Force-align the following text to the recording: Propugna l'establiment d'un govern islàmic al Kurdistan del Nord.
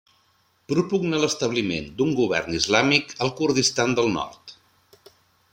Propugna 0.71 1.19
l'establiment 1.23 1.85
d'un 2.01 2.15
govern 2.21 2.57
islàmic 2.63 3.15
al 3.27 3.33
Kurdistan 3.41 3.97
del 4.01 4.11
Nord. 4.21 4.59